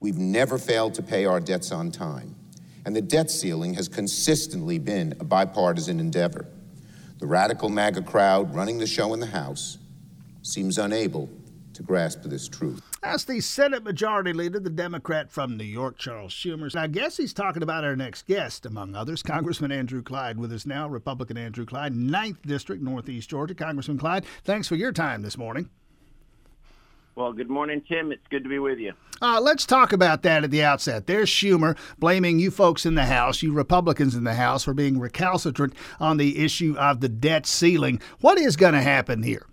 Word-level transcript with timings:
We've 0.00 0.16
never 0.16 0.56
failed 0.56 0.94
to 0.94 1.02
pay 1.02 1.26
our 1.26 1.40
debts 1.40 1.72
on 1.72 1.90
time, 1.90 2.34
and 2.86 2.96
the 2.96 3.02
debt 3.02 3.30
ceiling 3.30 3.74
has 3.74 3.86
consistently 3.86 4.78
been 4.78 5.14
a 5.20 5.24
bipartisan 5.24 6.00
endeavor. 6.00 6.46
The 7.18 7.26
radical 7.26 7.68
MAGA 7.68 8.02
crowd 8.02 8.54
running 8.54 8.78
the 8.78 8.86
show 8.86 9.12
in 9.12 9.20
the 9.20 9.26
House 9.26 9.76
seems 10.40 10.78
unable 10.78 11.28
to 11.74 11.82
grasp 11.82 12.22
this 12.22 12.48
truth. 12.48 12.80
That's 13.02 13.24
the 13.24 13.40
Senate 13.40 13.84
Majority 13.84 14.32
Leader, 14.32 14.58
the 14.58 14.70
Democrat 14.70 15.30
from 15.30 15.58
New 15.58 15.64
York, 15.64 15.98
Charles 15.98 16.32
Schumer. 16.32 16.74
I 16.74 16.86
guess 16.86 17.18
he's 17.18 17.34
talking 17.34 17.62
about 17.62 17.84
our 17.84 17.94
next 17.94 18.26
guest, 18.26 18.64
among 18.64 18.94
others, 18.94 19.22
Congressman 19.22 19.70
Andrew 19.70 20.02
Clyde, 20.02 20.38
with 20.38 20.50
us 20.50 20.64
now, 20.64 20.88
Republican 20.88 21.36
Andrew 21.36 21.66
Clyde, 21.66 21.92
9th 21.92 22.40
District, 22.46 22.82
Northeast 22.82 23.28
Georgia. 23.28 23.54
Congressman 23.54 23.98
Clyde, 23.98 24.24
thanks 24.44 24.66
for 24.66 24.76
your 24.76 24.92
time 24.92 25.20
this 25.20 25.36
morning. 25.36 25.68
Well, 27.20 27.34
good 27.34 27.50
morning, 27.50 27.82
Tim. 27.86 28.12
It's 28.12 28.26
good 28.30 28.44
to 28.44 28.48
be 28.48 28.58
with 28.58 28.78
you. 28.78 28.94
Uh, 29.20 29.42
let's 29.42 29.66
talk 29.66 29.92
about 29.92 30.22
that 30.22 30.42
at 30.42 30.50
the 30.50 30.64
outset. 30.64 31.06
There's 31.06 31.28
Schumer 31.28 31.76
blaming 31.98 32.38
you 32.38 32.50
folks 32.50 32.86
in 32.86 32.94
the 32.94 33.04
House, 33.04 33.42
you 33.42 33.52
Republicans 33.52 34.14
in 34.14 34.24
the 34.24 34.32
House, 34.32 34.64
for 34.64 34.72
being 34.72 34.98
recalcitrant 34.98 35.74
on 36.00 36.16
the 36.16 36.42
issue 36.42 36.74
of 36.78 37.00
the 37.00 37.10
debt 37.10 37.44
ceiling. 37.44 38.00
What 38.22 38.38
is 38.38 38.56
going 38.56 38.72
to 38.72 38.80
happen 38.80 39.22
here? 39.22 39.44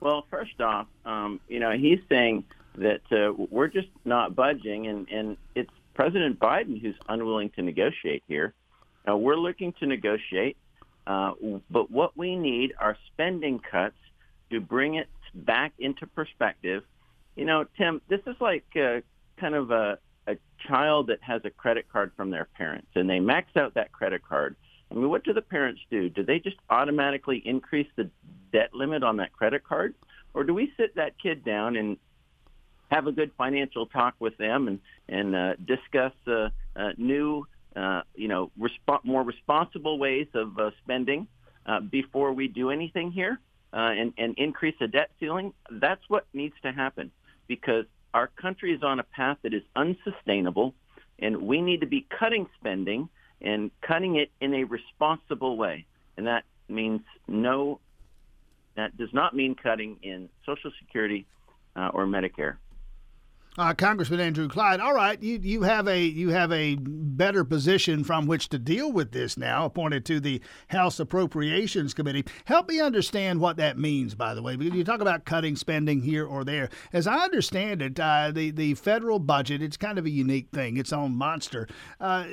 Well, 0.00 0.24
first 0.30 0.58
off, 0.62 0.86
um, 1.04 1.38
you 1.48 1.60
know, 1.60 1.72
he's 1.72 2.00
saying 2.08 2.44
that 2.76 3.02
uh, 3.12 3.34
we're 3.50 3.68
just 3.68 3.88
not 4.06 4.34
budging, 4.34 4.86
and, 4.86 5.06
and 5.10 5.36
it's 5.54 5.70
President 5.92 6.38
Biden 6.40 6.80
who's 6.80 6.96
unwilling 7.10 7.50
to 7.56 7.62
negotiate 7.62 8.22
here. 8.26 8.54
Now, 9.06 9.18
we're 9.18 9.36
looking 9.36 9.74
to 9.80 9.86
negotiate, 9.86 10.56
uh, 11.06 11.32
but 11.70 11.90
what 11.90 12.16
we 12.16 12.36
need 12.36 12.72
are 12.80 12.96
spending 13.12 13.58
cuts 13.58 13.96
to 14.48 14.60
bring 14.60 14.94
it 14.94 15.06
back 15.34 15.72
into 15.78 16.06
perspective. 16.06 16.82
You 17.36 17.44
know, 17.44 17.64
Tim, 17.76 18.00
this 18.08 18.20
is 18.26 18.36
like 18.40 18.64
uh, 18.76 19.00
kind 19.38 19.54
of 19.54 19.70
a, 19.70 19.98
a 20.26 20.36
child 20.68 21.08
that 21.08 21.22
has 21.22 21.42
a 21.44 21.50
credit 21.50 21.86
card 21.90 22.12
from 22.16 22.30
their 22.30 22.48
parents, 22.56 22.88
and 22.94 23.08
they 23.08 23.20
max 23.20 23.56
out 23.56 23.74
that 23.74 23.92
credit 23.92 24.22
card. 24.26 24.56
I 24.90 24.94
mean, 24.94 25.08
what 25.08 25.24
do 25.24 25.32
the 25.32 25.42
parents 25.42 25.80
do? 25.90 26.08
Do 26.08 26.24
they 26.24 26.40
just 26.40 26.56
automatically 26.68 27.40
increase 27.44 27.86
the 27.96 28.10
debt 28.52 28.74
limit 28.74 29.02
on 29.02 29.18
that 29.18 29.32
credit 29.32 29.62
card, 29.64 29.94
or 30.34 30.44
do 30.44 30.52
we 30.52 30.72
sit 30.76 30.96
that 30.96 31.18
kid 31.18 31.44
down 31.44 31.76
and 31.76 31.96
have 32.90 33.06
a 33.06 33.12
good 33.12 33.30
financial 33.38 33.86
talk 33.86 34.14
with 34.18 34.36
them 34.36 34.68
and 34.68 34.80
and 35.08 35.34
uh, 35.34 35.54
discuss 35.64 36.12
uh, 36.26 36.48
uh, 36.76 36.90
new, 36.96 37.46
uh, 37.76 38.02
you 38.14 38.28
know, 38.28 38.50
resp- 38.58 39.04
more 39.04 39.22
responsible 39.22 39.98
ways 39.98 40.26
of 40.34 40.58
uh, 40.58 40.70
spending 40.82 41.26
uh, 41.66 41.80
before 41.80 42.32
we 42.32 42.48
do 42.48 42.70
anything 42.70 43.10
here? 43.12 43.38
Uh, 43.72 43.76
and, 43.76 44.12
and 44.18 44.36
increase 44.38 44.74
the 44.80 44.88
debt 44.88 45.10
ceiling, 45.20 45.52
that's 45.70 46.02
what 46.08 46.26
needs 46.32 46.54
to 46.62 46.72
happen 46.72 47.10
because 47.46 47.84
our 48.14 48.26
country 48.26 48.72
is 48.72 48.82
on 48.82 48.98
a 48.98 49.02
path 49.02 49.38
that 49.42 49.54
is 49.54 49.62
unsustainable, 49.76 50.74
and 51.18 51.42
we 51.42 51.60
need 51.60 51.80
to 51.80 51.86
be 51.86 52.06
cutting 52.18 52.46
spending 52.58 53.08
and 53.40 53.70
cutting 53.80 54.16
it 54.16 54.30
in 54.40 54.54
a 54.54 54.64
responsible 54.64 55.56
way. 55.56 55.86
And 56.16 56.26
that 56.26 56.44
means 56.68 57.02
no, 57.28 57.80
that 58.76 58.96
does 58.96 59.12
not 59.12 59.34
mean 59.34 59.54
cutting 59.54 59.98
in 60.02 60.28
Social 60.44 60.70
Security 60.80 61.26
uh, 61.76 61.90
or 61.92 62.06
Medicare. 62.06 62.56
Uh, 63.58 63.74
Congressman 63.74 64.20
Andrew 64.20 64.48
Clyde, 64.48 64.78
all 64.78 64.94
right, 64.94 65.20
you, 65.20 65.40
you 65.42 65.62
have 65.62 65.88
a 65.88 66.00
you 66.00 66.28
have 66.28 66.52
a 66.52 66.76
better 66.76 67.42
position 67.44 68.04
from 68.04 68.26
which 68.26 68.48
to 68.50 68.58
deal 68.58 68.92
with 68.92 69.10
this 69.10 69.36
now, 69.36 69.64
appointed 69.64 70.04
to 70.04 70.20
the 70.20 70.40
House 70.68 71.00
Appropriations 71.00 71.92
Committee. 71.92 72.24
Help 72.44 72.68
me 72.68 72.80
understand 72.80 73.40
what 73.40 73.56
that 73.56 73.76
means, 73.76 74.14
by 74.14 74.34
the 74.34 74.42
way, 74.42 74.54
because 74.54 74.76
you 74.76 74.84
talk 74.84 75.00
about 75.00 75.24
cutting 75.24 75.56
spending 75.56 76.02
here 76.02 76.24
or 76.24 76.44
there. 76.44 76.70
As 76.92 77.08
I 77.08 77.24
understand 77.24 77.82
it, 77.82 77.98
uh, 77.98 78.30
the 78.32 78.52
the 78.52 78.74
federal 78.74 79.18
budget 79.18 79.62
it's 79.62 79.76
kind 79.76 79.98
of 79.98 80.06
a 80.06 80.10
unique 80.10 80.50
thing, 80.52 80.76
its 80.76 80.92
own 80.92 81.16
monster. 81.16 81.66
Uh, 82.00 82.26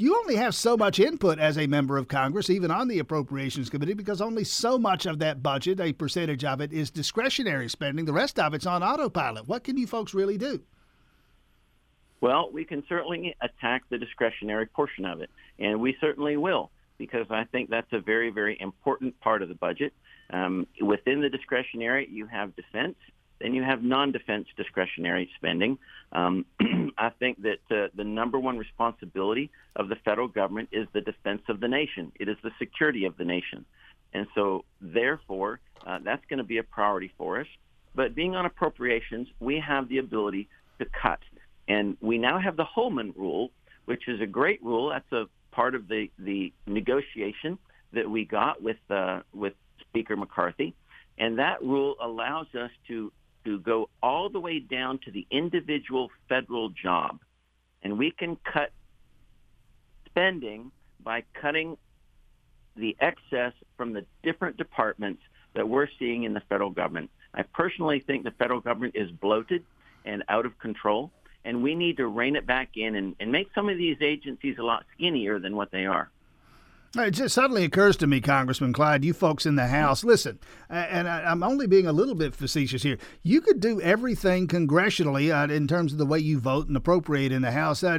you 0.00 0.16
only 0.16 0.36
have 0.36 0.54
so 0.54 0.76
much 0.76 0.98
input 0.98 1.38
as 1.38 1.58
a 1.58 1.66
member 1.66 1.96
of 1.96 2.08
Congress, 2.08 2.50
even 2.50 2.70
on 2.70 2.88
the 2.88 2.98
Appropriations 2.98 3.70
Committee, 3.70 3.94
because 3.94 4.20
only 4.20 4.44
so 4.44 4.78
much 4.78 5.06
of 5.06 5.18
that 5.18 5.42
budget, 5.42 5.80
a 5.80 5.92
percentage 5.92 6.44
of 6.44 6.60
it, 6.60 6.72
is 6.72 6.90
discretionary 6.90 7.68
spending. 7.68 8.04
The 8.04 8.12
rest 8.12 8.38
of 8.38 8.54
it's 8.54 8.66
on 8.66 8.82
autopilot. 8.82 9.48
What 9.48 9.64
can 9.64 9.76
you 9.76 9.86
folks 9.86 10.14
really 10.14 10.38
do? 10.38 10.62
Well, 12.20 12.50
we 12.52 12.64
can 12.64 12.82
certainly 12.88 13.34
attack 13.40 13.82
the 13.88 13.98
discretionary 13.98 14.66
portion 14.66 15.04
of 15.04 15.20
it, 15.20 15.30
and 15.58 15.80
we 15.80 15.96
certainly 16.00 16.36
will, 16.36 16.70
because 16.98 17.26
I 17.30 17.44
think 17.44 17.70
that's 17.70 17.92
a 17.92 18.00
very, 18.00 18.30
very 18.30 18.58
important 18.60 19.18
part 19.20 19.42
of 19.42 19.48
the 19.48 19.54
budget. 19.54 19.94
Um, 20.30 20.66
within 20.80 21.22
the 21.22 21.30
discretionary, 21.30 22.08
you 22.10 22.26
have 22.26 22.54
defense, 22.54 22.96
then 23.40 23.54
you 23.54 23.62
have 23.62 23.82
non-defense 23.82 24.46
discretionary 24.56 25.30
spending. 25.36 25.78
Um, 26.12 26.44
I 26.98 27.10
think 27.18 27.42
that 27.42 27.60
uh, 27.70 27.88
the 27.94 28.04
number 28.04 28.38
one 28.38 28.58
responsibility 28.58 29.50
of 29.76 29.88
the 29.88 29.96
federal 30.04 30.28
government 30.28 30.68
is 30.72 30.86
the 30.92 31.00
defense 31.00 31.42
of 31.48 31.60
the 31.60 31.68
nation. 31.68 32.12
It 32.20 32.28
is 32.28 32.36
the 32.42 32.50
security 32.58 33.06
of 33.06 33.16
the 33.16 33.24
nation. 33.24 33.64
And 34.12 34.26
so, 34.34 34.64
therefore, 34.80 35.60
uh, 35.86 36.00
that's 36.04 36.24
going 36.28 36.38
to 36.38 36.44
be 36.44 36.58
a 36.58 36.62
priority 36.62 37.12
for 37.16 37.40
us. 37.40 37.46
But 37.94 38.14
being 38.14 38.36
on 38.36 38.44
appropriations, 38.44 39.28
we 39.40 39.60
have 39.60 39.88
the 39.88 39.98
ability 39.98 40.48
to 40.78 40.86
cut. 41.00 41.20
And 41.68 41.96
we 42.00 42.18
now 42.18 42.38
have 42.38 42.56
the 42.56 42.64
Holman 42.64 43.14
rule, 43.16 43.50
which 43.84 44.08
is 44.08 44.20
a 44.20 44.26
great 44.26 44.62
rule. 44.62 44.90
That's 44.90 45.12
a 45.12 45.28
part 45.54 45.74
of 45.74 45.88
the, 45.88 46.10
the 46.18 46.52
negotiation 46.66 47.58
that 47.92 48.08
we 48.08 48.24
got 48.24 48.62
with, 48.62 48.78
uh, 48.90 49.20
with 49.32 49.54
Speaker 49.80 50.16
McCarthy. 50.16 50.74
And 51.18 51.38
that 51.38 51.62
rule 51.62 51.96
allows 52.00 52.46
us 52.54 52.70
to 52.88 53.12
to 53.44 53.58
go 53.60 53.88
all 54.02 54.28
the 54.28 54.40
way 54.40 54.58
down 54.58 54.98
to 55.04 55.10
the 55.10 55.26
individual 55.30 56.10
federal 56.28 56.70
job. 56.70 57.18
And 57.82 57.98
we 57.98 58.10
can 58.10 58.36
cut 58.36 58.72
spending 60.06 60.70
by 61.02 61.24
cutting 61.40 61.76
the 62.76 62.96
excess 63.00 63.52
from 63.76 63.92
the 63.92 64.04
different 64.22 64.56
departments 64.56 65.22
that 65.54 65.68
we're 65.68 65.88
seeing 65.98 66.24
in 66.24 66.34
the 66.34 66.40
federal 66.48 66.70
government. 66.70 67.10
I 67.34 67.42
personally 67.42 68.00
think 68.00 68.24
the 68.24 68.30
federal 68.32 68.60
government 68.60 68.94
is 68.96 69.10
bloated 69.10 69.64
and 70.04 70.22
out 70.28 70.46
of 70.46 70.58
control, 70.58 71.10
and 71.44 71.62
we 71.62 71.74
need 71.74 71.96
to 71.98 72.06
rein 72.06 72.36
it 72.36 72.46
back 72.46 72.70
in 72.76 72.94
and, 72.94 73.14
and 73.20 73.32
make 73.32 73.48
some 73.54 73.68
of 73.68 73.76
these 73.76 73.96
agencies 74.00 74.56
a 74.58 74.62
lot 74.62 74.84
skinnier 74.94 75.38
than 75.38 75.56
what 75.56 75.70
they 75.70 75.86
are. 75.86 76.10
It 76.96 77.12
just 77.12 77.36
suddenly 77.36 77.62
occurs 77.62 77.96
to 77.98 78.08
me, 78.08 78.20
Congressman 78.20 78.72
Clyde, 78.72 79.04
you 79.04 79.12
folks 79.12 79.46
in 79.46 79.54
the 79.54 79.68
House, 79.68 80.02
listen, 80.02 80.40
and 80.68 81.08
I, 81.08 81.30
am 81.30 81.44
only 81.44 81.68
being 81.68 81.86
a 81.86 81.92
little 81.92 82.16
bit 82.16 82.34
facetious 82.34 82.82
here. 82.82 82.98
You 83.22 83.40
could 83.40 83.60
do 83.60 83.80
everything 83.80 84.48
congressionally 84.48 85.32
uh, 85.32 85.52
in 85.52 85.68
terms 85.68 85.92
of 85.92 85.98
the 85.98 86.06
way 86.06 86.18
you 86.18 86.40
vote 86.40 86.66
and 86.66 86.76
appropriate 86.76 87.30
in 87.30 87.42
the 87.42 87.52
House. 87.52 87.84
Uh, 87.84 87.98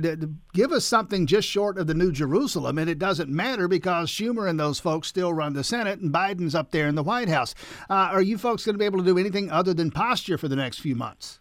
give 0.53 0.73
us 0.73 0.83
something 0.83 1.25
just 1.25 1.47
short 1.47 1.77
of 1.77 1.87
the 1.87 1.93
New 1.93 2.11
Jerusalem, 2.11 2.77
and 2.77 2.89
it 2.89 2.99
doesn't 2.99 3.29
matter 3.29 3.69
because 3.69 4.09
Schumer 4.09 4.49
and 4.49 4.59
those 4.59 4.81
folks 4.81 5.07
still 5.07 5.33
run 5.33 5.53
the 5.53 5.63
Senate, 5.63 5.99
and 5.99 6.11
Biden's 6.11 6.53
up 6.53 6.71
there 6.71 6.89
in 6.89 6.95
the 6.95 7.03
White 7.03 7.29
House. 7.29 7.55
Uh, 7.89 7.93
are 7.93 8.21
you 8.21 8.37
folks 8.37 8.65
going 8.65 8.73
to 8.73 8.79
be 8.79 8.83
able 8.83 8.99
to 8.99 9.05
do 9.05 9.17
anything 9.17 9.49
other 9.49 9.73
than 9.73 9.91
posture 9.91 10.37
for 10.37 10.49
the 10.49 10.57
next 10.57 10.79
few 10.79 10.95
months? 10.95 11.39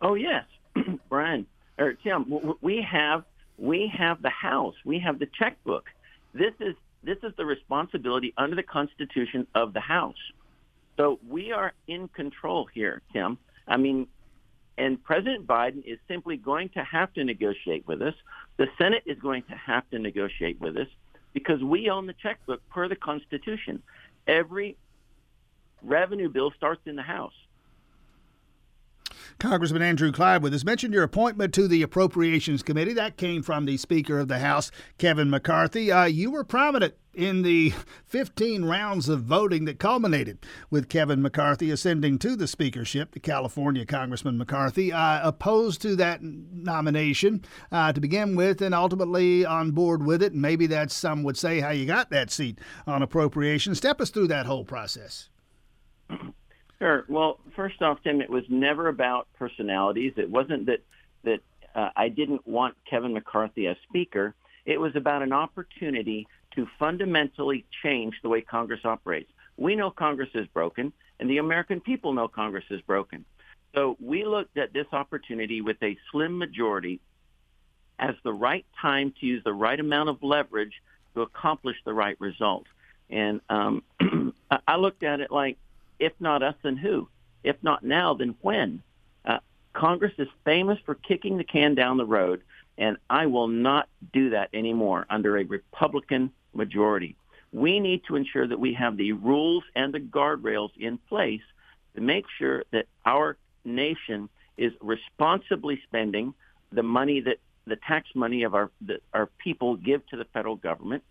Oh 0.00 0.14
yes, 0.14 0.44
Brian 1.08 1.44
or 1.76 1.94
Tim, 1.94 2.32
we 2.60 2.86
have 2.88 3.24
we 3.58 3.92
have 3.98 4.22
the 4.22 4.30
House, 4.30 4.76
we 4.84 5.00
have 5.00 5.18
the 5.18 5.26
checkbook 5.26 5.86
this 6.34 6.52
is 6.60 6.74
this 7.02 7.18
is 7.22 7.32
the 7.36 7.44
responsibility 7.44 8.34
under 8.36 8.56
the 8.56 8.62
Constitution 8.62 9.46
of 9.54 9.72
the 9.72 9.80
House. 9.80 10.16
So 10.96 11.18
we 11.28 11.52
are 11.52 11.72
in 11.86 12.08
control 12.08 12.66
here, 12.66 13.02
Tim. 13.12 13.38
I 13.68 13.76
mean, 13.76 14.08
and 14.76 15.02
President 15.02 15.46
Biden 15.46 15.84
is 15.84 15.98
simply 16.08 16.36
going 16.36 16.70
to 16.70 16.82
have 16.82 17.12
to 17.14 17.24
negotiate 17.24 17.86
with 17.86 18.02
us. 18.02 18.14
The 18.56 18.68
Senate 18.78 19.02
is 19.06 19.18
going 19.18 19.42
to 19.44 19.54
have 19.54 19.88
to 19.90 19.98
negotiate 19.98 20.60
with 20.60 20.76
us 20.76 20.88
because 21.32 21.62
we 21.62 21.90
own 21.90 22.06
the 22.06 22.14
checkbook 22.14 22.66
per 22.70 22.88
the 22.88 22.96
Constitution. 22.96 23.82
Every 24.26 24.76
revenue 25.82 26.28
bill 26.28 26.52
starts 26.56 26.82
in 26.86 26.96
the 26.96 27.02
House. 27.02 27.34
Congressman 29.38 29.82
Andrew 29.82 30.12
Clyde 30.12 30.42
with 30.42 30.54
us. 30.54 30.64
Mentioned 30.64 30.94
your 30.94 31.02
appointment 31.02 31.52
to 31.54 31.68
the 31.68 31.82
Appropriations 31.82 32.62
Committee. 32.62 32.92
That 32.92 33.16
came 33.16 33.42
from 33.42 33.64
the 33.64 33.76
Speaker 33.76 34.18
of 34.18 34.28
the 34.28 34.38
House, 34.38 34.70
Kevin 34.98 35.30
McCarthy. 35.30 35.90
Uh, 35.90 36.04
you 36.04 36.30
were 36.30 36.44
prominent 36.44 36.94
in 37.12 37.42
the 37.42 37.72
15 38.06 38.64
rounds 38.64 39.08
of 39.08 39.22
voting 39.22 39.64
that 39.64 39.78
culminated 39.78 40.38
with 40.70 40.88
Kevin 40.88 41.22
McCarthy 41.22 41.70
ascending 41.70 42.18
to 42.20 42.36
the 42.36 42.46
speakership, 42.46 43.12
the 43.12 43.20
California 43.20 43.84
Congressman 43.84 44.38
McCarthy, 44.38 44.92
uh, 44.92 45.26
opposed 45.26 45.82
to 45.82 45.96
that 45.96 46.20
nomination 46.22 47.44
uh, 47.72 47.92
to 47.92 48.00
begin 48.00 48.36
with 48.36 48.62
and 48.62 48.74
ultimately 48.74 49.44
on 49.44 49.72
board 49.72 50.04
with 50.04 50.22
it. 50.22 50.32
And 50.32 50.42
maybe 50.42 50.66
that's, 50.66 50.94
some 50.94 51.22
would 51.22 51.36
say, 51.36 51.60
how 51.60 51.70
you 51.70 51.86
got 51.86 52.10
that 52.10 52.30
seat 52.30 52.58
on 52.86 53.02
appropriations. 53.02 53.78
Step 53.78 54.00
us 54.00 54.10
through 54.10 54.28
that 54.28 54.46
whole 54.46 54.64
process. 54.64 55.28
Sure. 56.84 57.06
Well, 57.08 57.40
first 57.56 57.80
off, 57.80 58.02
Tim, 58.04 58.20
it 58.20 58.28
was 58.28 58.44
never 58.50 58.88
about 58.88 59.26
personalities. 59.38 60.12
It 60.18 60.28
wasn't 60.28 60.66
that 60.66 60.80
that 61.22 61.40
uh, 61.74 61.88
I 61.96 62.10
didn't 62.10 62.46
want 62.46 62.76
Kevin 62.88 63.14
McCarthy 63.14 63.66
as 63.68 63.76
Speaker. 63.88 64.34
It 64.66 64.78
was 64.78 64.94
about 64.94 65.22
an 65.22 65.32
opportunity 65.32 66.26
to 66.54 66.66
fundamentally 66.78 67.64
change 67.82 68.16
the 68.22 68.28
way 68.28 68.42
Congress 68.42 68.80
operates. 68.84 69.30
We 69.56 69.76
know 69.76 69.90
Congress 69.90 70.28
is 70.34 70.46
broken, 70.48 70.92
and 71.18 71.30
the 71.30 71.38
American 71.38 71.80
people 71.80 72.12
know 72.12 72.28
Congress 72.28 72.66
is 72.68 72.82
broken. 72.82 73.24
So 73.74 73.96
we 73.98 74.26
looked 74.26 74.58
at 74.58 74.74
this 74.74 74.86
opportunity 74.92 75.62
with 75.62 75.82
a 75.82 75.96
slim 76.12 76.36
majority 76.36 77.00
as 77.98 78.14
the 78.24 78.32
right 78.32 78.66
time 78.78 79.14
to 79.20 79.26
use 79.26 79.42
the 79.42 79.54
right 79.54 79.80
amount 79.80 80.10
of 80.10 80.22
leverage 80.22 80.82
to 81.14 81.22
accomplish 81.22 81.76
the 81.86 81.94
right 81.94 82.20
result. 82.20 82.66
And 83.08 83.40
um, 83.48 83.82
I 84.68 84.76
looked 84.76 85.02
at 85.02 85.20
it 85.20 85.30
like, 85.30 85.56
if 85.98 86.12
not 86.20 86.42
us, 86.42 86.54
then 86.62 86.76
who? 86.76 87.08
If 87.42 87.56
not 87.62 87.84
now, 87.84 88.14
then 88.14 88.34
when? 88.40 88.82
Uh, 89.24 89.38
Congress 89.72 90.12
is 90.18 90.28
famous 90.44 90.78
for 90.84 90.94
kicking 90.94 91.36
the 91.36 91.44
can 91.44 91.74
down 91.74 91.96
the 91.96 92.06
road, 92.06 92.42
and 92.78 92.96
I 93.10 93.26
will 93.26 93.48
not 93.48 93.88
do 94.12 94.30
that 94.30 94.50
anymore 94.52 95.06
under 95.10 95.36
a 95.36 95.44
Republican 95.44 96.32
majority. 96.54 97.16
We 97.52 97.80
need 97.80 98.02
to 98.08 98.16
ensure 98.16 98.46
that 98.46 98.58
we 98.58 98.74
have 98.74 98.96
the 98.96 99.12
rules 99.12 99.64
and 99.76 99.92
the 99.92 100.00
guardrails 100.00 100.70
in 100.76 100.98
place 100.98 101.42
to 101.94 102.00
make 102.00 102.24
sure 102.38 102.64
that 102.72 102.86
our 103.04 103.36
nation 103.64 104.28
is 104.56 104.72
responsibly 104.80 105.80
spending 105.86 106.34
the 106.72 106.82
money 106.82 107.20
that 107.20 107.38
the 107.66 107.76
tax 107.76 108.08
money 108.14 108.42
of 108.42 108.54
our 108.54 108.70
that 108.82 109.00
our 109.12 109.26
people 109.38 109.76
give 109.76 110.06
to 110.08 110.16
the 110.16 110.24
federal 110.26 110.56
government, 110.56 111.02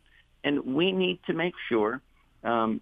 and 0.43 0.63
we 0.65 0.91
need 0.91 1.19
to 1.25 1.33
make 1.33 1.55
sure 1.69 2.01
um, 2.43 2.81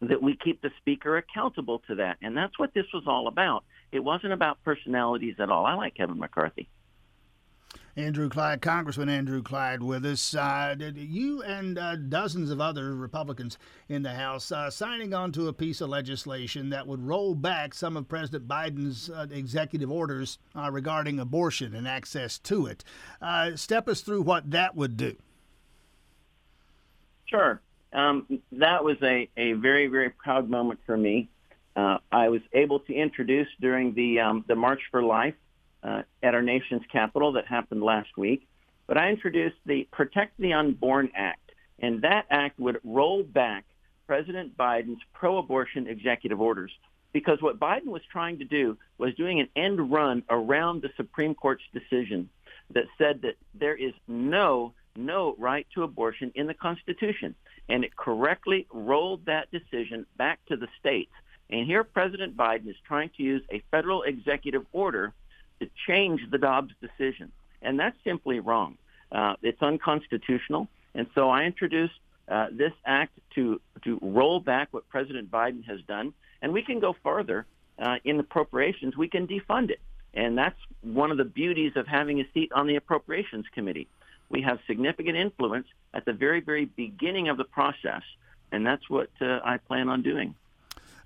that 0.00 0.22
we 0.22 0.36
keep 0.36 0.60
the 0.62 0.70
speaker 0.78 1.16
accountable 1.16 1.80
to 1.88 1.96
that. 1.96 2.18
And 2.22 2.36
that's 2.36 2.58
what 2.58 2.74
this 2.74 2.86
was 2.92 3.04
all 3.06 3.28
about. 3.28 3.64
It 3.92 4.00
wasn't 4.00 4.32
about 4.32 4.62
personalities 4.64 5.36
at 5.38 5.50
all. 5.50 5.64
I 5.64 5.74
like 5.74 5.94
Kevin 5.94 6.18
McCarthy. 6.18 6.68
Andrew 7.98 8.28
Clyde, 8.28 8.60
Congressman 8.60 9.08
Andrew 9.08 9.42
Clyde, 9.42 9.82
with 9.82 10.04
us. 10.04 10.34
Uh, 10.34 10.76
you 10.94 11.42
and 11.42 11.78
uh, 11.78 11.96
dozens 11.96 12.50
of 12.50 12.60
other 12.60 12.94
Republicans 12.94 13.56
in 13.88 14.02
the 14.02 14.12
House 14.12 14.52
uh, 14.52 14.68
signing 14.68 15.14
on 15.14 15.32
to 15.32 15.48
a 15.48 15.52
piece 15.52 15.80
of 15.80 15.88
legislation 15.88 16.68
that 16.68 16.86
would 16.86 17.00
roll 17.00 17.34
back 17.34 17.72
some 17.72 17.96
of 17.96 18.06
President 18.06 18.46
Biden's 18.46 19.08
uh, 19.08 19.26
executive 19.30 19.90
orders 19.90 20.38
uh, 20.54 20.70
regarding 20.70 21.18
abortion 21.18 21.74
and 21.74 21.88
access 21.88 22.38
to 22.40 22.66
it. 22.66 22.84
Uh, 23.22 23.56
step 23.56 23.88
us 23.88 24.02
through 24.02 24.20
what 24.20 24.50
that 24.50 24.76
would 24.76 24.98
do. 24.98 25.16
Sure. 27.24 27.62
Um, 27.96 28.40
that 28.52 28.84
was 28.84 28.96
a, 29.02 29.28
a 29.36 29.54
very, 29.54 29.88
very 29.88 30.10
proud 30.10 30.48
moment 30.48 30.80
for 30.86 30.96
me. 30.96 31.28
I 32.16 32.28
was 32.30 32.40
able 32.52 32.80
to 32.80 32.94
introduce 32.94 33.48
during 33.60 33.94
the 33.94 34.20
um, 34.20 34.44
the 34.48 34.54
March 34.54 34.80
for 34.90 35.02
Life 35.02 35.34
uh, 35.82 36.02
at 36.22 36.34
our 36.34 36.42
nation's 36.42 36.82
capital 36.90 37.32
that 37.32 37.46
happened 37.46 37.82
last 37.82 38.16
week. 38.16 38.48
But 38.86 38.96
I 38.96 39.10
introduced 39.10 39.56
the 39.66 39.86
Protect 39.92 40.38
the 40.38 40.54
Unborn 40.54 41.10
Act, 41.14 41.52
and 41.78 42.02
that 42.02 42.26
act 42.30 42.58
would 42.58 42.80
roll 42.84 43.22
back 43.22 43.64
President 44.06 44.56
Biden's 44.56 45.02
pro-abortion 45.12 45.86
executive 45.86 46.40
orders 46.40 46.72
because 47.12 47.42
what 47.42 47.58
Biden 47.58 47.86
was 47.86 48.02
trying 48.10 48.38
to 48.38 48.44
do 48.44 48.78
was 48.98 49.14
doing 49.14 49.40
an 49.40 49.48
end 49.56 49.90
run 49.90 50.22
around 50.30 50.82
the 50.82 50.90
Supreme 50.96 51.34
Court's 51.34 51.64
decision 51.72 52.28
that 52.72 52.84
said 52.98 53.22
that 53.22 53.36
there 53.54 53.76
is 53.76 53.92
no 54.08 54.72
no 55.06 55.34
right 55.38 55.66
to 55.74 55.82
abortion 55.82 56.32
in 56.34 56.46
the 56.46 56.54
Constitution. 56.54 57.34
And 57.68 57.84
it 57.84 57.96
correctly 57.96 58.66
rolled 58.72 59.26
that 59.26 59.50
decision 59.50 60.06
back 60.16 60.38
to 60.46 60.56
the 60.56 60.68
states. 60.78 61.12
And 61.50 61.66
here 61.66 61.84
President 61.84 62.36
Biden 62.36 62.68
is 62.68 62.76
trying 62.86 63.10
to 63.16 63.22
use 63.22 63.42
a 63.50 63.62
federal 63.70 64.02
executive 64.02 64.66
order 64.72 65.12
to 65.60 65.70
change 65.86 66.20
the 66.30 66.38
Dobbs 66.38 66.74
decision. 66.80 67.32
And 67.62 67.78
that's 67.78 67.96
simply 68.04 68.40
wrong. 68.40 68.76
Uh, 69.10 69.34
it's 69.42 69.62
unconstitutional. 69.62 70.68
And 70.94 71.06
so 71.14 71.30
I 71.30 71.44
introduced 71.44 71.94
uh, 72.28 72.48
this 72.50 72.72
act 72.84 73.18
to, 73.36 73.60
to 73.84 73.98
roll 74.02 74.40
back 74.40 74.68
what 74.72 74.88
President 74.88 75.30
Biden 75.30 75.64
has 75.64 75.80
done. 75.82 76.12
And 76.42 76.52
we 76.52 76.62
can 76.62 76.80
go 76.80 76.94
further 77.02 77.46
uh, 77.78 77.96
in 78.04 78.18
appropriations. 78.18 78.96
We 78.96 79.08
can 79.08 79.26
defund 79.26 79.70
it. 79.70 79.80
And 80.14 80.36
that's 80.36 80.58
one 80.80 81.10
of 81.10 81.18
the 81.18 81.24
beauties 81.24 81.72
of 81.76 81.86
having 81.86 82.20
a 82.20 82.24
seat 82.32 82.50
on 82.52 82.66
the 82.66 82.76
Appropriations 82.76 83.44
Committee. 83.54 83.86
We 84.28 84.42
have 84.42 84.58
significant 84.66 85.16
influence 85.16 85.66
at 85.94 86.04
the 86.04 86.12
very, 86.12 86.40
very 86.40 86.64
beginning 86.64 87.28
of 87.28 87.36
the 87.36 87.44
process. 87.44 88.02
And 88.52 88.66
that's 88.66 88.88
what 88.88 89.10
uh, 89.20 89.40
I 89.44 89.58
plan 89.58 89.88
on 89.88 90.02
doing. 90.02 90.34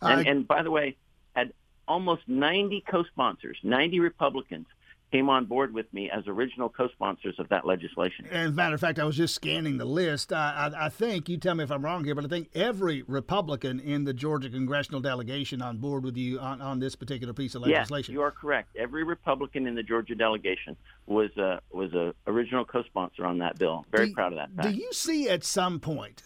And, 0.02 0.26
and 0.26 0.48
by 0.48 0.62
the 0.62 0.70
way, 0.70 0.96
had 1.34 1.52
almost 1.86 2.22
90 2.26 2.84
co-sponsors, 2.88 3.58
90 3.62 4.00
Republicans 4.00 4.66
came 5.10 5.28
on 5.28 5.46
board 5.46 5.74
with 5.74 5.92
me 5.92 6.10
as 6.10 6.26
original 6.26 6.68
co-sponsors 6.68 7.34
of 7.38 7.48
that 7.48 7.66
legislation. 7.66 8.26
As 8.30 8.50
a 8.50 8.52
matter 8.52 8.74
of 8.74 8.80
fact, 8.80 8.98
I 8.98 9.04
was 9.04 9.16
just 9.16 9.34
scanning 9.34 9.78
the 9.78 9.84
list. 9.84 10.32
I, 10.32 10.72
I, 10.74 10.86
I, 10.86 10.88
think 10.88 11.28
you 11.28 11.36
tell 11.36 11.54
me 11.54 11.64
if 11.64 11.70
I'm 11.70 11.84
wrong 11.84 12.04
here, 12.04 12.14
but 12.14 12.24
I 12.24 12.28
think 12.28 12.50
every 12.54 13.02
Republican 13.02 13.80
in 13.80 14.04
the 14.04 14.12
Georgia 14.12 14.48
congressional 14.48 15.00
delegation 15.00 15.62
on 15.62 15.78
board 15.78 16.04
with 16.04 16.16
you 16.16 16.38
on, 16.38 16.60
on 16.60 16.78
this 16.78 16.94
particular 16.94 17.32
piece 17.32 17.54
of 17.54 17.62
legislation. 17.62 18.12
Yes, 18.12 18.16
you 18.16 18.22
are 18.22 18.30
correct. 18.30 18.76
Every 18.76 19.04
Republican 19.04 19.66
in 19.66 19.74
the 19.74 19.82
Georgia 19.82 20.14
delegation 20.14 20.76
was 21.06 21.30
a, 21.36 21.60
was 21.72 21.92
a 21.94 22.14
original 22.26 22.64
co-sponsor 22.64 23.24
on 23.24 23.38
that 23.38 23.58
bill. 23.58 23.84
Very 23.90 24.08
do, 24.08 24.14
proud 24.14 24.32
of 24.32 24.38
that. 24.38 24.50
Fact. 24.54 24.68
Do 24.68 24.74
you 24.74 24.92
see 24.92 25.28
at 25.28 25.44
some 25.44 25.80
point 25.80 26.22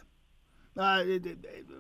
uh, 0.76 1.04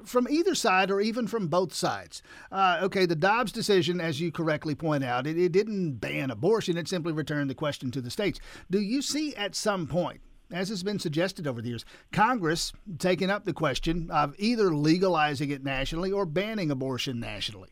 from 0.04 0.28
either 0.30 0.54
side 0.54 0.90
or 0.90 1.00
even 1.00 1.26
from 1.26 1.48
both 1.48 1.72
sides. 1.72 2.22
Uh, 2.52 2.78
okay, 2.82 3.06
the 3.06 3.16
Dobbs 3.16 3.52
decision, 3.52 4.00
as 4.00 4.20
you 4.20 4.30
correctly 4.30 4.74
point 4.74 5.04
out, 5.04 5.26
it, 5.26 5.38
it 5.38 5.52
didn't 5.52 5.94
ban 5.94 6.30
abortion, 6.30 6.76
it 6.76 6.88
simply 6.88 7.12
returned 7.12 7.50
the 7.50 7.54
question 7.54 7.90
to 7.90 8.00
the 8.00 8.10
states. 8.10 8.40
Do 8.70 8.80
you 8.80 9.02
see 9.02 9.34
at 9.36 9.54
some 9.54 9.86
point, 9.86 10.20
as 10.52 10.68
has 10.68 10.82
been 10.82 10.98
suggested 10.98 11.46
over 11.46 11.60
the 11.60 11.68
years, 11.68 11.84
Congress 12.12 12.72
taking 12.98 13.30
up 13.30 13.44
the 13.44 13.52
question 13.52 14.10
of 14.10 14.34
either 14.38 14.74
legalizing 14.74 15.50
it 15.50 15.64
nationally 15.64 16.12
or 16.12 16.26
banning 16.26 16.70
abortion 16.70 17.18
nationally? 17.18 17.70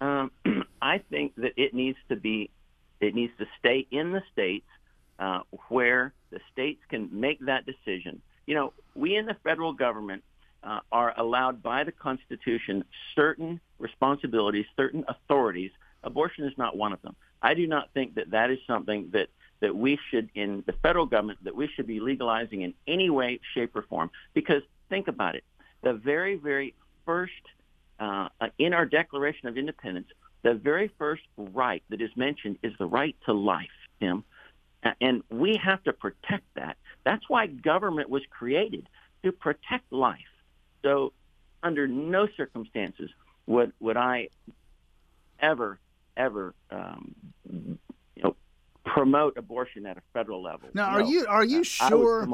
Um, 0.00 0.30
I 0.82 0.98
think 1.10 1.34
that 1.36 1.52
it 1.56 1.74
needs 1.74 1.98
to 2.08 2.16
be, 2.16 2.50
it 3.00 3.14
needs 3.14 3.32
to 3.38 3.46
stay 3.58 3.86
in 3.90 4.12
the 4.12 4.22
states 4.32 4.66
uh, 5.18 5.40
where 5.68 6.12
the 6.30 6.40
states 6.52 6.80
can 6.88 7.08
make 7.12 7.38
that 7.46 7.64
decision 7.66 8.20
you 8.46 8.54
know, 8.54 8.72
we 8.94 9.16
in 9.16 9.26
the 9.26 9.36
federal 9.44 9.72
government 9.72 10.22
uh, 10.62 10.80
are 10.90 11.14
allowed 11.16 11.62
by 11.62 11.84
the 11.84 11.92
Constitution 11.92 12.84
certain 13.14 13.60
responsibilities, 13.78 14.66
certain 14.76 15.04
authorities. 15.08 15.70
Abortion 16.04 16.44
is 16.44 16.56
not 16.56 16.76
one 16.76 16.92
of 16.92 17.02
them. 17.02 17.16
I 17.40 17.54
do 17.54 17.66
not 17.66 17.92
think 17.94 18.14
that 18.14 18.30
that 18.30 18.50
is 18.50 18.58
something 18.66 19.10
that 19.12 19.28
that 19.60 19.76
we 19.76 19.96
should, 20.10 20.28
in 20.34 20.64
the 20.66 20.72
federal 20.72 21.06
government, 21.06 21.38
that 21.44 21.54
we 21.54 21.68
should 21.68 21.86
be 21.86 22.00
legalizing 22.00 22.62
in 22.62 22.74
any 22.88 23.10
way, 23.10 23.38
shape, 23.54 23.76
or 23.76 23.82
form. 23.82 24.10
Because 24.34 24.62
think 24.88 25.06
about 25.06 25.36
it, 25.36 25.44
the 25.82 25.92
very, 25.92 26.34
very 26.34 26.74
first 27.06 27.32
uh, 28.00 28.28
in 28.58 28.74
our 28.74 28.84
Declaration 28.84 29.46
of 29.46 29.56
Independence, 29.56 30.08
the 30.42 30.54
very 30.54 30.90
first 30.98 31.22
right 31.36 31.82
that 31.90 32.00
is 32.00 32.10
mentioned 32.16 32.58
is 32.64 32.72
the 32.78 32.86
right 32.86 33.14
to 33.26 33.32
life, 33.32 33.70
Tim. 34.00 34.24
And 35.00 35.22
we 35.30 35.56
have 35.62 35.80
to 35.84 35.92
protect 35.92 36.44
that. 36.56 36.76
That's 37.04 37.28
why 37.28 37.46
government 37.46 38.08
was 38.08 38.22
created 38.30 38.88
to 39.24 39.32
protect 39.32 39.92
life. 39.92 40.18
So, 40.82 41.12
under 41.62 41.86
no 41.86 42.26
circumstances 42.36 43.10
would 43.46 43.72
would 43.80 43.96
I 43.96 44.28
ever 45.40 45.78
ever 46.16 46.54
um, 46.70 47.14
you 47.48 47.78
know 48.22 48.36
promote 48.84 49.36
abortion 49.36 49.86
at 49.86 49.96
a 49.96 50.02
federal 50.12 50.42
level. 50.42 50.68
Now, 50.74 50.90
no. 50.90 50.96
are 50.98 51.02
you 51.02 51.26
are 51.28 51.44
you 51.44 51.64
sure? 51.64 52.28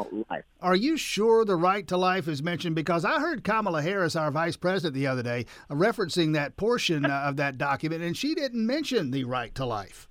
Are 0.61 0.77
you 0.77 0.97
sure 0.97 1.45
the 1.45 1.57
right 1.57 1.87
to 1.89 1.97
life 1.97 2.29
is 2.29 2.43
mentioned? 2.43 2.75
Because 2.75 3.05
I 3.05 3.21
heard 3.21 3.45
Kamala 3.45 3.83
Harris, 3.83 4.17
our 4.17 4.31
vice 4.31 4.57
president, 4.57 4.95
the 4.95 5.07
other 5.07 5.23
day, 5.23 5.47
uh, 5.71 5.75
referencing 5.75 6.35
that 6.35 6.57
portion 6.57 7.05
uh, 7.05 7.23
of 7.27 7.37
that 7.37 7.59
document, 7.59 8.03
and 8.03 8.17
she 8.17 8.35
didn't 8.35 8.67
mention 8.67 9.11
the 9.11 9.25
right 9.25 9.55
to 9.55 9.65
life. 9.65 10.09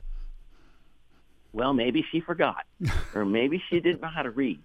Well, 1.53 1.73
maybe 1.73 2.05
she 2.11 2.19
forgot, 2.19 2.65
or 3.15 3.25
maybe 3.25 3.61
she 3.69 3.79
didn't 3.79 4.01
know 4.01 4.09
how 4.13 4.23
to 4.23 4.31
read. 4.31 4.61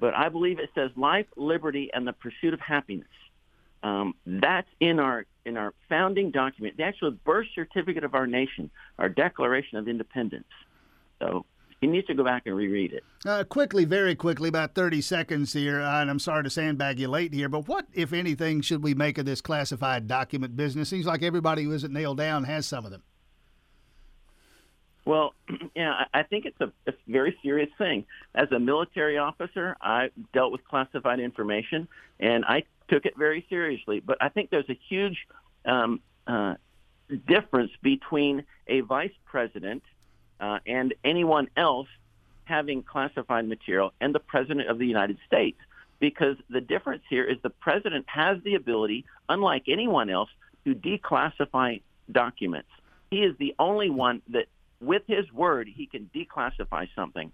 But 0.00 0.14
I 0.14 0.28
believe 0.28 0.58
it 0.58 0.70
says 0.74 0.90
life, 0.96 1.26
liberty, 1.36 1.90
and 1.92 2.06
the 2.06 2.12
pursuit 2.12 2.54
of 2.54 2.60
happiness. 2.60 3.06
Um, 3.82 4.14
that's 4.26 4.68
in 4.80 4.98
our 4.98 5.26
in 5.44 5.56
our 5.56 5.74
founding 5.88 6.30
document, 6.30 6.76
the 6.76 6.84
actual 6.84 7.10
birth 7.10 7.48
certificate 7.54 8.04
of 8.04 8.14
our 8.14 8.26
nation, 8.26 8.70
our 8.98 9.08
Declaration 9.08 9.78
of 9.78 9.88
Independence. 9.88 10.46
So 11.20 11.44
he 11.80 11.88
needs 11.88 12.06
to 12.06 12.14
go 12.14 12.22
back 12.22 12.42
and 12.46 12.54
reread 12.54 12.92
it. 12.92 13.02
Uh, 13.26 13.42
quickly, 13.42 13.84
very 13.84 14.14
quickly, 14.14 14.48
about 14.48 14.76
30 14.76 15.00
seconds 15.00 15.52
here, 15.52 15.80
uh, 15.80 16.00
and 16.00 16.08
I'm 16.08 16.20
sorry 16.20 16.44
to 16.44 16.50
sandbag 16.50 17.00
you 17.00 17.08
late 17.08 17.34
here, 17.34 17.48
but 17.48 17.66
what, 17.66 17.86
if 17.92 18.12
anything, 18.12 18.60
should 18.60 18.84
we 18.84 18.94
make 18.94 19.18
of 19.18 19.26
this 19.26 19.40
classified 19.40 20.06
document 20.06 20.56
business? 20.56 20.88
Seems 20.88 21.06
like 21.06 21.24
everybody 21.24 21.64
who 21.64 21.72
isn't 21.72 21.92
nailed 21.92 22.18
down 22.18 22.44
has 22.44 22.66
some 22.66 22.84
of 22.84 22.92
them. 22.92 23.02
Well, 25.04 25.34
yeah, 25.74 26.04
I 26.14 26.22
think 26.22 26.46
it's 26.46 26.60
a, 26.60 26.72
a 26.86 26.94
very 27.08 27.36
serious 27.42 27.70
thing. 27.78 28.04
As 28.34 28.50
a 28.52 28.58
military 28.58 29.18
officer, 29.18 29.76
I 29.80 30.10
dealt 30.32 30.52
with 30.52 30.64
classified 30.64 31.20
information, 31.20 31.88
and 32.20 32.44
I 32.44 32.64
took 32.88 33.06
it 33.06 33.16
very 33.16 33.46
seriously. 33.48 34.00
But 34.00 34.18
I 34.20 34.28
think 34.28 34.50
there's 34.50 34.68
a 34.68 34.78
huge 34.88 35.26
um, 35.64 36.00
uh, 36.26 36.54
difference 37.26 37.72
between 37.82 38.44
a 38.66 38.80
vice 38.80 39.12
president 39.24 39.82
uh, 40.40 40.58
and 40.66 40.94
anyone 41.04 41.48
else 41.56 41.88
having 42.44 42.82
classified 42.82 43.48
material 43.48 43.92
and 44.00 44.14
the 44.14 44.20
president 44.20 44.68
of 44.68 44.78
the 44.78 44.86
United 44.86 45.18
States. 45.26 45.58
Because 46.00 46.36
the 46.50 46.60
difference 46.60 47.04
here 47.08 47.24
is 47.24 47.38
the 47.42 47.50
president 47.50 48.06
has 48.08 48.42
the 48.42 48.56
ability, 48.56 49.04
unlike 49.28 49.64
anyone 49.68 50.10
else, 50.10 50.30
to 50.64 50.74
declassify 50.74 51.80
documents. 52.10 52.68
He 53.10 53.22
is 53.22 53.36
the 53.38 53.54
only 53.58 53.88
one 53.88 54.20
that, 54.28 54.46
with 54.82 55.02
his 55.06 55.30
word, 55.32 55.68
he 55.72 55.86
can 55.86 56.10
declassify 56.14 56.88
something. 56.94 57.32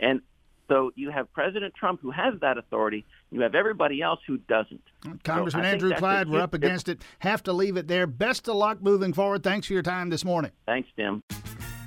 And 0.00 0.20
so 0.68 0.92
you 0.94 1.10
have 1.10 1.32
President 1.32 1.74
Trump 1.74 2.00
who 2.02 2.10
has 2.10 2.34
that 2.40 2.58
authority. 2.58 3.06
You 3.30 3.40
have 3.40 3.54
everybody 3.54 4.02
else 4.02 4.20
who 4.26 4.36
doesn't. 4.36 4.82
Congressman 5.24 5.64
so 5.64 5.68
Andrew 5.68 5.94
Clyde, 5.94 6.28
we're 6.28 6.40
up 6.40 6.54
against 6.54 6.88
it. 6.88 7.02
Have 7.20 7.42
to 7.44 7.52
leave 7.52 7.76
it 7.76 7.88
there. 7.88 8.06
Best 8.06 8.48
of 8.48 8.56
luck 8.56 8.82
moving 8.82 9.12
forward. 9.12 9.42
Thanks 9.42 9.66
for 9.66 9.72
your 9.72 9.82
time 9.82 10.10
this 10.10 10.24
morning. 10.24 10.52
Thanks, 10.66 10.88
Tim. 10.96 11.22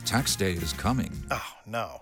Tax 0.06 0.36
day 0.36 0.54
is 0.54 0.74
coming. 0.74 1.12
Oh, 1.30 1.54
no. 1.66 2.02